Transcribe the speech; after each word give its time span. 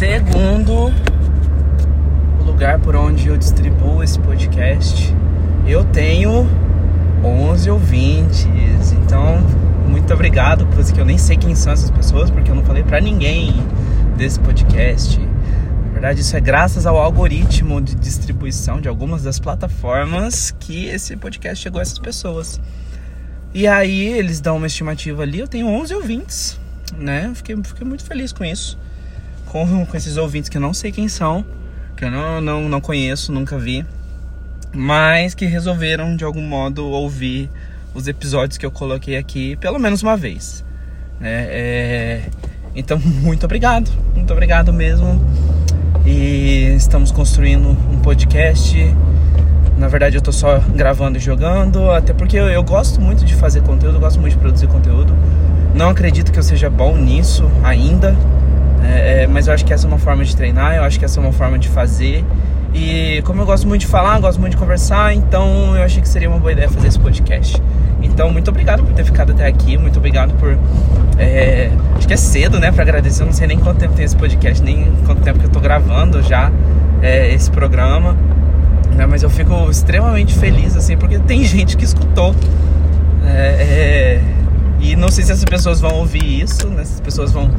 Segundo 0.00 0.90
o 2.40 2.42
lugar 2.42 2.80
por 2.80 2.96
onde 2.96 3.28
eu 3.28 3.36
distribuo 3.36 4.02
esse 4.02 4.18
podcast, 4.18 5.14
eu 5.66 5.84
tenho 5.84 6.48
11 7.22 7.70
ouvintes. 7.70 8.46
Então, 8.92 9.42
muito 9.86 10.10
obrigado, 10.14 10.66
porque 10.68 10.98
eu 10.98 11.04
nem 11.04 11.18
sei 11.18 11.36
quem 11.36 11.54
são 11.54 11.74
essas 11.74 11.90
pessoas, 11.90 12.30
porque 12.30 12.50
eu 12.50 12.54
não 12.54 12.64
falei 12.64 12.82
para 12.82 12.98
ninguém 12.98 13.52
desse 14.16 14.40
podcast. 14.40 15.20
Na 15.20 15.92
verdade, 15.92 16.22
isso 16.22 16.34
é 16.34 16.40
graças 16.40 16.86
ao 16.86 16.96
algoritmo 16.96 17.78
de 17.78 17.94
distribuição 17.94 18.80
de 18.80 18.88
algumas 18.88 19.22
das 19.22 19.38
plataformas 19.38 20.50
que 20.50 20.86
esse 20.86 21.14
podcast 21.14 21.62
chegou 21.62 21.78
a 21.78 21.82
essas 21.82 21.98
pessoas. 21.98 22.58
E 23.52 23.66
aí, 23.66 24.06
eles 24.06 24.40
dão 24.40 24.56
uma 24.56 24.66
estimativa 24.66 25.24
ali, 25.24 25.40
eu 25.40 25.46
tenho 25.46 25.66
11 25.66 25.94
ouvintes, 25.94 26.58
né? 26.96 27.30
Fiquei, 27.34 27.54
fiquei 27.62 27.86
muito 27.86 28.02
feliz 28.02 28.32
com 28.32 28.46
isso. 28.46 28.78
Com, 29.50 29.84
com 29.84 29.96
esses 29.96 30.16
ouvintes 30.16 30.48
que 30.48 30.56
eu 30.56 30.60
não 30.60 30.72
sei 30.72 30.92
quem 30.92 31.08
são, 31.08 31.44
que 31.96 32.04
eu 32.04 32.10
não, 32.10 32.40
não, 32.40 32.68
não 32.68 32.80
conheço, 32.80 33.32
nunca 33.32 33.58
vi, 33.58 33.84
mas 34.72 35.34
que 35.34 35.44
resolveram 35.44 36.14
de 36.14 36.22
algum 36.22 36.40
modo 36.40 36.86
ouvir 36.86 37.50
os 37.92 38.06
episódios 38.06 38.56
que 38.56 38.64
eu 38.64 38.70
coloquei 38.70 39.16
aqui 39.16 39.56
pelo 39.56 39.76
menos 39.80 40.04
uma 40.04 40.16
vez. 40.16 40.64
Né? 41.18 41.46
É... 41.50 42.22
Então, 42.76 42.96
muito 43.02 43.44
obrigado, 43.44 43.90
muito 44.14 44.32
obrigado 44.32 44.72
mesmo. 44.72 45.20
E 46.06 46.72
estamos 46.76 47.10
construindo 47.10 47.70
um 47.70 47.98
podcast. 47.98 48.76
Na 49.76 49.88
verdade, 49.88 50.16
eu 50.16 50.22
tô 50.22 50.30
só 50.30 50.60
gravando 50.60 51.18
e 51.18 51.20
jogando, 51.20 51.90
até 51.90 52.12
porque 52.12 52.36
eu, 52.36 52.48
eu 52.48 52.62
gosto 52.62 53.00
muito 53.00 53.24
de 53.24 53.34
fazer 53.34 53.62
conteúdo, 53.62 53.98
gosto 53.98 54.20
muito 54.20 54.34
de 54.34 54.38
produzir 54.38 54.68
conteúdo. 54.68 55.12
Não 55.74 55.88
acredito 55.90 56.30
que 56.30 56.38
eu 56.38 56.42
seja 56.44 56.70
bom 56.70 56.96
nisso 56.96 57.50
ainda, 57.64 58.16
é, 58.82 59.22
é, 59.22 59.26
mas 59.26 59.46
eu 59.46 59.54
acho 59.54 59.64
que 59.64 59.72
essa 59.72 59.86
é 59.86 59.88
uma 59.88 59.98
forma 59.98 60.24
de 60.24 60.34
treinar, 60.34 60.74
eu 60.74 60.82
acho 60.82 60.98
que 60.98 61.04
essa 61.04 61.20
é 61.20 61.22
uma 61.22 61.32
forma 61.32 61.58
de 61.58 61.68
fazer. 61.68 62.24
E 62.72 63.20
como 63.24 63.42
eu 63.42 63.46
gosto 63.46 63.66
muito 63.66 63.80
de 63.82 63.86
falar, 63.86 64.18
gosto 64.20 64.40
muito 64.40 64.52
de 64.52 64.58
conversar, 64.58 65.12
então 65.14 65.76
eu 65.76 65.82
achei 65.82 66.00
que 66.00 66.08
seria 66.08 66.28
uma 66.28 66.38
boa 66.38 66.52
ideia 66.52 66.68
fazer 66.68 66.88
esse 66.88 66.98
podcast. 66.98 67.60
Então, 68.02 68.30
muito 68.30 68.48
obrigado 68.48 68.82
por 68.82 68.92
ter 68.94 69.04
ficado 69.04 69.32
até 69.32 69.46
aqui, 69.46 69.76
muito 69.76 69.98
obrigado 69.98 70.32
por. 70.34 70.56
É, 71.18 71.70
acho 71.96 72.06
que 72.06 72.14
é 72.14 72.16
cedo, 72.16 72.58
né, 72.58 72.70
para 72.72 72.82
agradecer. 72.82 73.22
Eu 73.22 73.26
não 73.26 73.32
sei 73.32 73.46
nem 73.46 73.58
quanto 73.58 73.78
tempo 73.78 73.94
tem 73.94 74.04
esse 74.04 74.16
podcast, 74.16 74.62
nem 74.62 74.90
quanto 75.04 75.20
tempo 75.22 75.38
que 75.38 75.46
eu 75.46 75.50
tô 75.50 75.60
gravando 75.60 76.22
já 76.22 76.50
é, 77.02 77.32
esse 77.34 77.50
programa. 77.50 78.16
Né, 78.96 79.04
mas 79.06 79.22
eu 79.22 79.30
fico 79.30 79.70
extremamente 79.70 80.34
feliz, 80.38 80.76
assim, 80.76 80.96
porque 80.96 81.18
tem 81.18 81.42
gente 81.44 81.76
que 81.76 81.84
escutou. 81.84 82.34
É, 83.26 84.20
é 84.22 84.22
e 84.80 84.96
não 84.96 85.10
sei 85.10 85.24
se 85.24 85.32
essas 85.32 85.44
pessoas 85.44 85.80
vão 85.80 85.94
ouvir 85.96 86.42
isso, 86.42 86.66
né, 86.68 86.84
se 86.84 86.94
as 86.94 87.00
pessoas 87.00 87.32
vão 87.32 87.50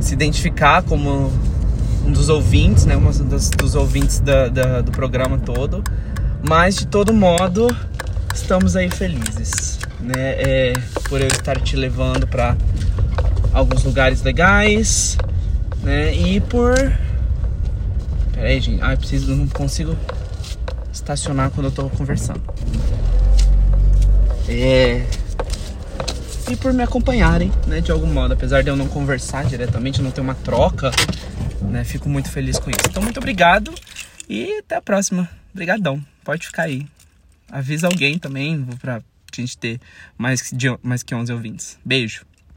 se 0.00 0.14
identificar 0.14 0.82
como 0.82 1.32
um 2.08 2.12
dos 2.12 2.28
ouvintes, 2.28 2.86
né? 2.86 2.96
Um 2.96 3.10
dos, 3.10 3.50
dos 3.50 3.74
ouvintes 3.74 4.20
da, 4.20 4.48
da, 4.48 4.80
do 4.80 4.90
programa 4.90 5.38
todo. 5.38 5.84
Mas 6.48 6.76
de 6.76 6.86
todo 6.86 7.12
modo, 7.12 7.68
estamos 8.34 8.76
aí 8.76 8.88
felizes, 8.88 9.78
né? 10.00 10.14
É, 10.16 10.72
por 11.08 11.20
eu 11.20 11.26
estar 11.26 11.60
te 11.60 11.76
levando 11.76 12.26
para 12.26 12.56
alguns 13.52 13.84
lugares 13.84 14.22
legais, 14.22 15.18
né? 15.82 16.14
E 16.14 16.40
por. 16.40 16.74
Peraí, 18.32 18.60
gente. 18.60 18.82
Ah, 18.82 18.92
eu 18.92 18.98
preciso. 18.98 19.34
Não 19.34 19.46
consigo 19.48 19.96
estacionar 20.92 21.50
quando 21.50 21.66
eu 21.66 21.72
tô 21.72 21.90
conversando. 21.90 22.40
É. 24.48 25.04
E 26.50 26.56
por 26.56 26.72
me 26.72 26.82
acompanharem, 26.82 27.52
né? 27.66 27.80
De 27.80 27.90
algum 27.90 28.06
modo. 28.06 28.34
Apesar 28.34 28.62
de 28.62 28.70
eu 28.70 28.76
não 28.76 28.88
conversar 28.88 29.44
diretamente, 29.44 30.00
não 30.00 30.10
ter 30.10 30.20
uma 30.20 30.34
troca 30.34 30.90
né? 31.68 31.84
Fico 31.84 32.08
muito 32.08 32.30
feliz 32.30 32.58
com 32.58 32.70
isso. 32.70 32.80
Então, 32.88 33.02
muito 33.02 33.18
obrigado 33.18 33.72
e 34.28 34.58
até 34.58 34.76
a 34.76 34.82
próxima. 34.82 35.28
Obrigadão. 35.52 36.04
Pode 36.24 36.46
ficar 36.46 36.64
aí. 36.64 36.86
Avisa 37.50 37.86
alguém 37.86 38.18
também 38.18 38.64
pra 38.80 39.02
gente 39.34 39.56
ter 39.56 39.80
mais, 40.16 40.50
de, 40.52 40.76
mais 40.82 41.02
que 41.02 41.14
11 41.14 41.32
ouvintes. 41.32 41.78
Beijo. 41.84 42.24